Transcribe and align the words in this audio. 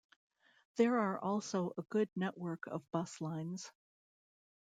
There 0.77 0.97
are 0.97 1.19
also 1.19 1.73
a 1.77 1.83
good 1.83 2.09
network 2.15 2.65
of 2.65 2.89
bus 2.89 3.21
lines. 3.21 3.71